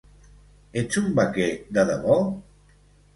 Ets 0.81 0.97
un 1.01 1.11
vaquer 1.19 1.49
de 1.79 1.83
debò? 1.91 2.17